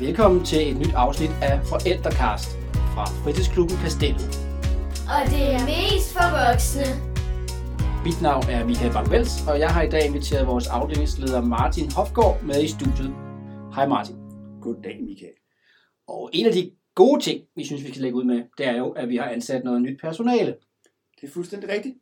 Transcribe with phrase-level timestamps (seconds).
[0.00, 2.48] Velkommen til et nyt afsnit af Forældrekast
[2.94, 4.28] fra Fritidsklubben Kastellet.
[5.14, 6.86] Og det er mest for voksne.
[8.06, 9.08] Mit navn er Michael bang
[9.50, 13.12] og jeg har i dag inviteret vores afdelingsleder Martin Hofgaard med i studiet.
[13.74, 14.16] Hej Martin.
[14.62, 15.38] Goddag Michael.
[16.06, 18.76] Og en af de gode ting, vi synes, vi skal lægge ud med, det er
[18.76, 20.56] jo, at vi har ansat noget nyt personale.
[21.20, 21.96] Det er fuldstændig rigtigt.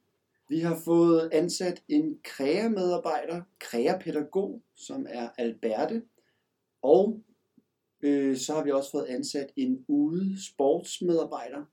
[0.48, 6.02] Vi har fået ansat en krægemedarbejder, krægepædagog, som er Alberte,
[6.82, 7.20] og
[8.02, 11.64] øh, så har vi også fået ansat en ude sportsmedarbejder,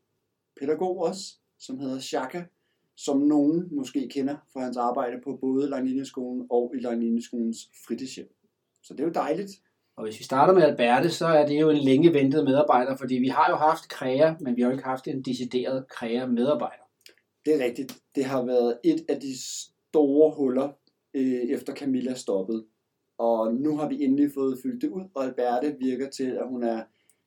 [0.59, 2.43] pædagog også, som hedder Shaka,
[2.95, 8.35] som nogen måske kender fra hans arbejde på både Langlinjeskolen og i Langlinjeskolens fritidshjem.
[8.83, 9.51] Så det er jo dejligt.
[9.95, 13.15] Og hvis vi starter med Alberte, så er det jo en længe ventet medarbejder, fordi
[13.15, 16.83] vi har jo haft kræger, men vi har jo ikke haft en decideret kræger medarbejder.
[17.45, 17.97] Det er rigtigt.
[18.15, 20.69] Det har været et af de store huller,
[21.13, 22.65] øh, efter Camilla stoppede.
[23.23, 26.63] Og nu har vi endelig fået fyldt det ud, og Alberte virker til, at hun
[26.63, 26.83] er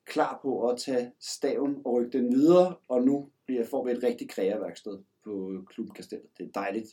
[0.07, 4.03] klar på at tage staven og rykke den videre, og nu bliver, får vi et
[4.03, 6.27] rigtig kreaværksted på Klub Kastellet.
[6.39, 6.87] Det er dejligt.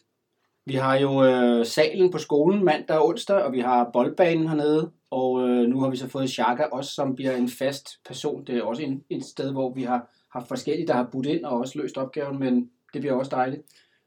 [0.66, 4.92] Vi har jo øh, salen på skolen mandag og onsdag, og vi har boldbanen hernede,
[5.10, 8.46] og øh, nu har vi så fået Chaka også, som bliver en fast person.
[8.46, 11.46] Det er også en, et sted, hvor vi har haft forskellige, der har budt ind
[11.46, 13.62] og også løst opgaven, men det bliver også dejligt.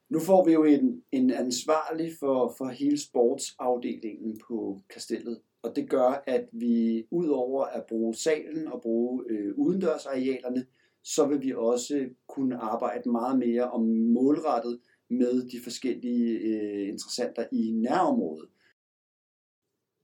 [0.08, 5.90] Nu får vi jo en, en ansvarlig for, for hele sportsafdelingen på kastellet, og det
[5.90, 10.66] gør, at vi udover at bruge salen og bruge øh, udendørsarealerne,
[11.04, 14.78] så vil vi også kunne arbejde meget mere om målrettet
[15.10, 18.48] med de forskellige øh, interessenter i nærområdet.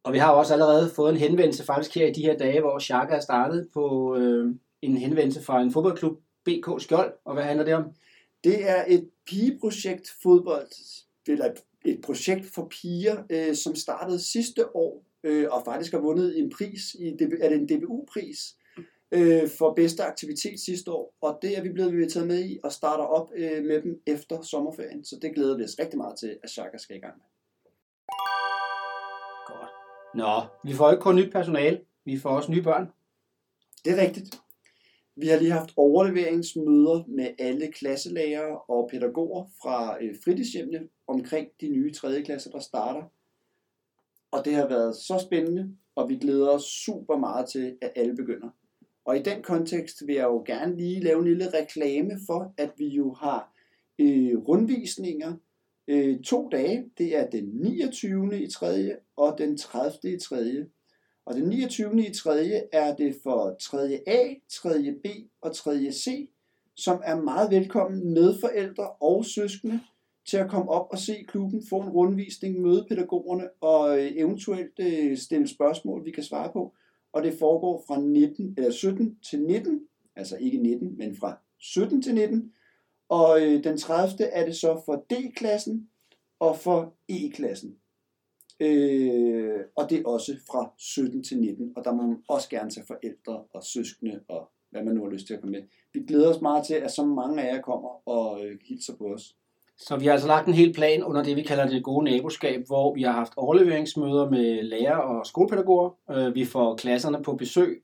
[0.04, 2.78] Og vi har også allerede fået en henvendelse faktisk her i de her dage, hvor
[2.78, 7.12] Chaka er startet på øh, en henvendelse fra en fodboldklub, BK Skjold.
[7.24, 7.84] Og hvad handler det om?
[8.44, 10.68] Det er et pigeprojekt fodbold,
[11.28, 11.54] eller
[11.84, 16.50] et projekt for piger, øh, som startede sidste år, øh, og faktisk har vundet en
[16.50, 17.08] pris, i,
[17.40, 18.56] er det en DBU-pris,
[19.12, 22.72] øh, for bedste aktivitet sidste år, og det er vi blevet inviteret med i, og
[22.72, 26.38] starter op øh, med dem efter sommerferien, så det glæder vi os rigtig meget til,
[26.42, 27.24] at Chaka skal i gang med.
[29.46, 29.70] Godt.
[30.14, 32.92] Nå, vi får ikke kun nyt personale, vi får også nye børn.
[33.84, 34.41] Det er rigtigt.
[35.16, 41.68] Vi har lige haft overleveringsmøder med alle klasselærere og pædagoger fra øh, fritidshjemmene omkring de
[41.68, 42.22] nye 3.
[42.22, 43.02] klasser, der starter.
[44.30, 48.16] Og det har været så spændende, og vi glæder os super meget til, at alle
[48.16, 48.48] begynder.
[49.04, 52.72] Og i den kontekst vil jeg jo gerne lige lave en lille reklame for, at
[52.76, 53.52] vi jo har
[53.98, 55.36] øh, rundvisninger
[55.88, 56.90] øh, to dage.
[56.98, 58.42] Det er den 29.
[58.42, 58.96] i 3.
[59.16, 60.14] og den 30.
[60.14, 60.66] i 3.
[61.26, 62.06] Og den 29.
[62.06, 62.62] i 3.
[62.72, 64.00] er det for 3.
[64.06, 64.92] A, 3.
[65.04, 65.06] B
[65.40, 65.92] og 3.
[65.92, 66.28] C,
[66.74, 69.80] som er meget velkommen med forældre og søskende
[70.24, 74.78] til at komme op og se klubben, få en rundvisning, møde pædagogerne og øh, eventuelt
[74.80, 76.74] øh, stille spørgsmål, vi kan svare på.
[77.12, 79.80] Og det foregår fra 19, eller 17 til 19,
[80.16, 82.52] altså ikke 19, men fra 17 til 19.
[83.08, 84.24] Og øh, den 30.
[84.24, 85.88] er det så for D-klassen
[86.40, 87.76] og for E-klassen.
[88.62, 92.70] Øh, og det er også fra 17 til 19, og der må man også gerne
[92.70, 95.62] tage forældre og søskende og hvad man nu har lyst til at komme med.
[95.92, 99.04] Vi glæder os meget til, at så mange af jer kommer og øh, hilser på
[99.04, 99.36] os.
[99.76, 102.66] Så vi har altså lagt en hel plan under det, vi kalder det gode naboskab,
[102.66, 105.90] hvor vi har haft overleveringsmøder med lærer og skolepædagoger.
[106.10, 107.82] Øh, vi får klasserne på besøg.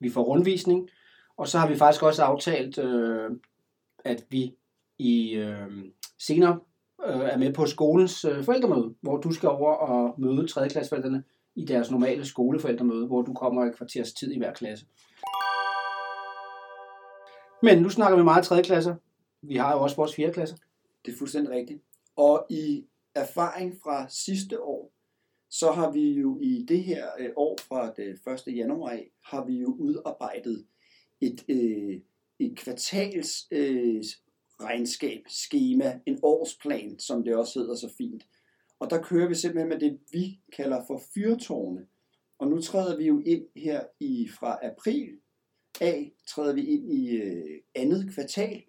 [0.00, 0.88] Vi får rundvisning.
[1.36, 3.30] Og så har vi faktisk også aftalt, øh,
[4.04, 4.54] at vi
[4.98, 5.68] i øh,
[6.18, 6.58] senere
[7.06, 10.68] øh, er med på skolens øh, forældremøde, hvor du skal over og møde 3.
[10.68, 14.86] klasseforældrene i deres normale skoleforældremøde, hvor du kommer i kvarters tid i hver klasse.
[17.62, 18.62] Men nu snakker vi meget 3.
[18.62, 18.94] klasser.
[19.42, 20.32] Vi har jo også vores 4.
[20.32, 20.56] klasser.
[21.04, 21.82] Det er fuldstændig rigtigt.
[22.16, 22.84] Og i
[23.14, 24.92] erfaring fra sidste år,
[25.50, 28.56] så har vi jo i det her øh, år fra det 1.
[28.56, 30.66] januar af, har vi jo udarbejdet
[31.20, 32.00] et, øh,
[32.38, 34.02] et kvartals øh,
[34.60, 38.26] regnskab, schema, en årsplan, som det også hedder så fint.
[38.80, 41.86] Og der kører vi simpelthen med det, vi kalder for fyrtårne.
[42.38, 45.18] Og nu træder vi jo ind her i fra april
[45.80, 48.62] af, træder vi ind i øh, andet kvartal,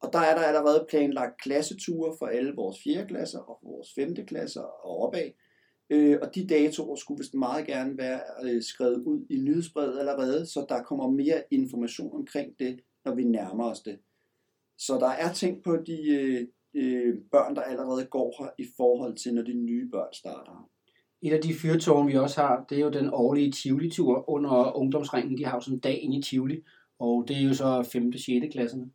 [0.00, 3.06] og der er der allerede planlagt klasseture for alle vores 4.
[3.06, 4.14] klasser og vores 5.
[4.26, 5.30] klasser og opad.
[5.90, 10.46] Øh, og de datoer skulle vist meget gerne være øh, skrevet ud i nyhedsbrevet allerede,
[10.46, 13.98] så der kommer mere information omkring det, når vi nærmer os det.
[14.78, 19.16] Så der er ting på de øh, øh, børn, der allerede går her i forhold
[19.16, 20.70] til, når de nye børn starter.
[21.22, 25.38] Et af de fyrtårne, vi også har, det er jo den årlige Tivoli-tur under ungdomsringen.
[25.38, 26.62] De har jo sådan en dag ind i Tivoli,
[26.98, 28.06] og det er jo så 5.
[28.06, 28.52] og 6.
[28.52, 28.90] klasserne.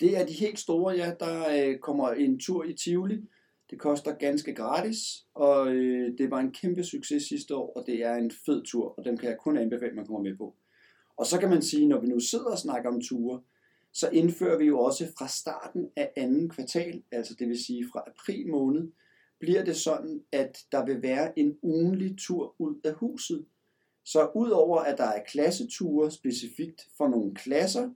[0.00, 1.12] Det er de helt store, ja.
[1.20, 3.18] Der øh, kommer en tur i Tivoli.
[3.70, 4.98] Det koster ganske gratis,
[5.34, 8.94] og øh, det var en kæmpe succes sidste år, og det er en fed tur,
[8.98, 10.54] og den kan jeg kun anbefale, at man kommer med på.
[11.16, 13.40] Og så kan man sige, når vi nu sidder og snakker om ture,
[13.92, 18.04] så indfører vi jo også fra starten af anden kvartal, altså det vil sige fra
[18.06, 18.88] april måned,
[19.40, 23.46] bliver det sådan, at der vil være en ugenlig tur ud af huset.
[24.04, 27.90] Så udover at der er klasseture specifikt for nogle klasser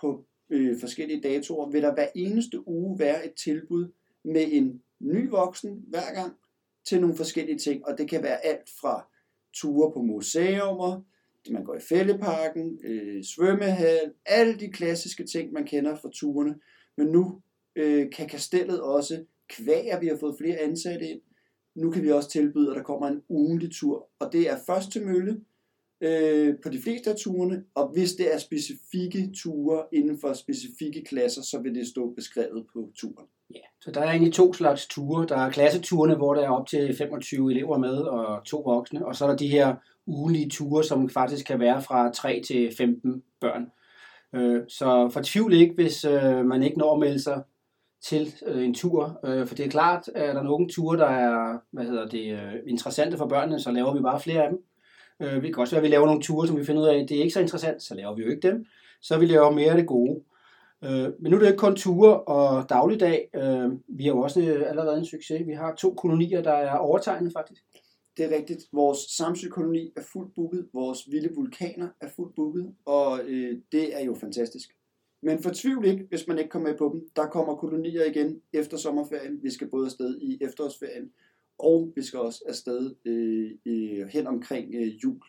[0.00, 3.88] på øh, forskellige datoer, vil der hver eneste uge være et tilbud
[4.24, 6.36] med en ny voksen hver gang
[6.84, 7.86] til nogle forskellige ting.
[7.86, 9.08] Og det kan være alt fra
[9.52, 11.02] ture på museumer,
[11.50, 16.54] man går i fældeparken, øh, svømmehal, alle de klassiske ting, man kender fra turene.
[16.96, 17.40] Men nu
[17.76, 21.20] øh, kan kastellet også, kvære, vi har fået flere ansatte ind,
[21.74, 24.08] nu kan vi også tilbyde, at der kommer en ugentlig tur.
[24.18, 25.40] Og det er først til mølle
[26.00, 31.04] øh, på de fleste af turene, og hvis det er specifikke ture inden for specifikke
[31.04, 33.26] klasser, så vil det stå beskrevet på turen.
[33.54, 35.26] Ja, så der er egentlig to slags ture.
[35.26, 39.16] Der er klasseturene, hvor der er op til 25 elever med og to voksne, og
[39.16, 39.76] så er der de her
[40.10, 43.66] ugenlige ture, som faktisk kan være fra 3 til 15 børn.
[44.34, 47.42] Øh, så fortvivl ikke, hvis øh, man ikke når at melde sig
[48.02, 49.20] til øh, en tur.
[49.24, 52.32] Øh, for det er klart, at der er nogle ture, der er hvad hedder det,
[52.32, 54.58] øh, interessante for børnene, så laver vi bare flere af dem.
[55.20, 56.98] Øh, det kan også være, at vi laver nogle ture, som vi finder ud af,
[56.98, 58.66] at det er ikke så interessant, så laver vi jo ikke dem.
[59.02, 60.20] Så vi laver mere af det gode.
[60.82, 63.28] Men nu er det ikke kun ture og dagligdag.
[63.88, 65.46] Vi har jo også allerede en succes.
[65.46, 67.62] Vi har to kolonier, der er overtegnet faktisk.
[68.20, 68.62] Det er rigtigt.
[68.72, 70.68] Vores samsøkoloni er fuldt booket.
[70.72, 72.74] Vores vilde vulkaner er fuldt booket.
[72.84, 74.70] Og øh, det er jo fantastisk.
[75.22, 77.08] Men fortvivl ikke, hvis man ikke kommer med på dem.
[77.16, 79.42] Der kommer kolonier igen efter sommerferien.
[79.42, 81.12] Vi skal både afsted i efterårsferien,
[81.58, 85.20] og vi skal også afsted øh, øh, hen omkring øh, jul.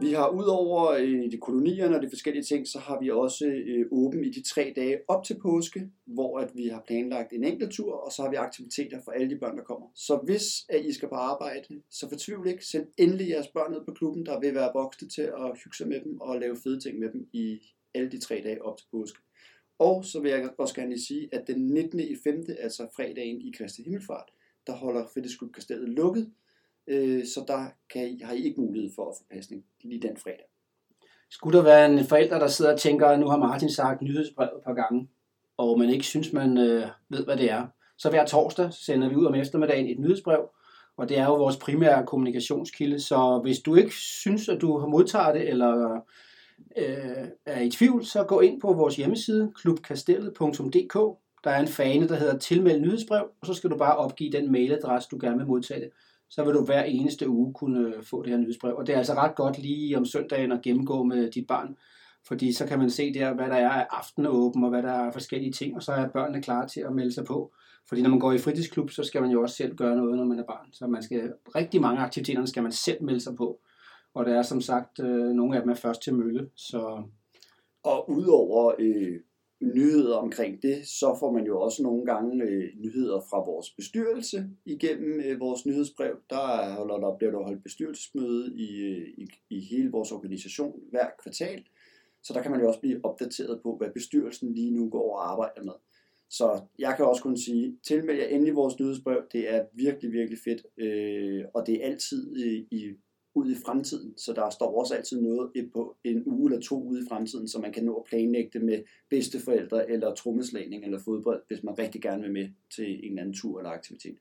[0.00, 3.86] Vi har udover øh, de kolonierne og de forskellige ting, så har vi også øh,
[3.90, 7.72] åben i de tre dage op til påske, hvor at vi har planlagt en enkelt
[7.72, 9.86] tur, og så har vi aktiviteter for alle de børn, der kommer.
[9.94, 12.66] Så hvis at I skal på arbejde, så fortvivl ikke.
[12.66, 15.88] Send endelig jeres børn ned på klubben, der vil være voksne til at hygge sig
[15.88, 17.60] med dem og lave fede ting med dem i
[17.94, 19.18] alle de tre dage op til påske.
[19.78, 22.00] Og så vil jeg også gerne lige sige, at den 19.
[22.00, 24.30] i 5., altså fredagen i Kristi Himmelfart,
[24.66, 26.32] der holder Fællesklub Kastellet lukket,
[26.88, 30.16] øh, så der kan I, har I ikke mulighed for at få pasning lige den
[30.16, 30.44] fredag.
[31.30, 34.56] Skulle der være en forælder, der sidder og tænker, at nu har Martin sagt nyhedsbrevet
[34.56, 35.08] et par gange,
[35.56, 37.66] og man ikke synes, man øh, ved, hvad det er,
[37.98, 40.48] så hver torsdag sender vi ud om eftermiddagen et nyhedsbrev,
[40.96, 44.86] og det er jo vores primære kommunikationskilde, så hvis du ikke synes, at du har
[44.86, 46.00] modtaget det, eller
[46.76, 51.18] øh, er i tvivl, så gå ind på vores hjemmeside, klubkastellet.dk.
[51.44, 54.52] Der er en fane, der hedder tilmeld nyhedsbrev, og så skal du bare opgive den
[54.52, 55.90] mailadresse, du gerne vil modtage det
[56.30, 58.76] så vil du hver eneste uge kunne få det her nyhedsbrev.
[58.76, 61.76] Og det er altså ret godt lige om søndagen at gennemgå med dit barn,
[62.26, 65.12] fordi så kan man se der, hvad der er af aftenåben og hvad der er
[65.12, 67.52] forskellige ting, og så er børnene klar til at melde sig på.
[67.88, 70.24] Fordi når man går i fritidsklub, så skal man jo også selv gøre noget, når
[70.24, 70.72] man er barn.
[70.72, 73.60] Så man skal, rigtig mange aktiviteter skal man selv melde sig på.
[74.14, 76.50] Og det er som sagt, øh, nogle af dem er først til mølle.
[76.56, 77.02] Så...
[77.84, 79.20] Og udover øh,
[79.60, 84.46] nyheder omkring det, så får man jo også nogle gange øh, nyheder fra vores bestyrelse
[84.64, 86.16] igennem øh, vores nyhedsbrev.
[86.30, 91.06] Der, holder, der bliver der holdt bestyrelsesmøde i, øh, i, i hele vores organisation hver
[91.22, 91.64] kvartal.
[92.22, 95.30] Så der kan man jo også blive opdateret på, hvad bestyrelsen lige nu går og
[95.30, 95.72] arbejder med.
[96.30, 99.22] Så jeg kan også kun sige, tilmeld jer endelig vores nyhedsbrev.
[99.32, 100.62] Det er virkelig, virkelig fedt.
[100.78, 102.94] Øh, og det er altid øh, i
[103.38, 107.00] ud i fremtiden, så der står også altid noget på en uge eller to ude
[107.00, 108.78] i fremtiden, så man kan nå at planlægge det med
[109.10, 113.34] bedsteforældre eller trommeslagning eller fodbold, hvis man rigtig gerne vil med til en eller anden
[113.34, 114.16] tur eller aktivitet.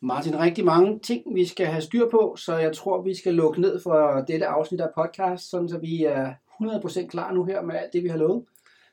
[0.00, 3.60] Martin, rigtig mange ting, vi skal have styr på, så jeg tror, vi skal lukke
[3.60, 6.32] ned for dette afsnit af podcast, sådan så vi er
[6.62, 8.44] 100% klar nu her med alt det, vi har lovet.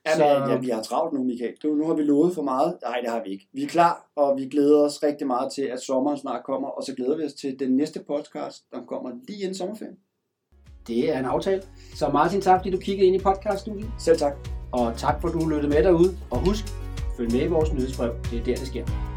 [0.06, 0.24] Ja, så...
[0.24, 1.54] ja, vi har travlt nu, Michael.
[1.64, 2.78] Du, nu har vi lovet for meget.
[2.82, 3.48] Nej, det har vi ikke.
[3.54, 6.84] Vi er klar, og vi glæder os rigtig meget til, at sommeren snart kommer, og
[6.84, 9.98] så glæder vi os til den næste podcast, der kommer lige inden sommerferien.
[10.88, 11.62] Det er en aftale.
[11.96, 13.92] Så Martin, tak fordi du kiggede ind i podcaststudiet.
[14.00, 14.34] Selv tak.
[14.72, 16.18] Og tak for, at du lyttede med derude.
[16.32, 16.66] Og husk,
[17.18, 18.14] følg med i vores nyhedsbrev.
[18.32, 19.13] Det er der, det sker.